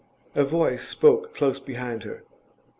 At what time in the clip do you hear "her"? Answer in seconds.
2.05-2.23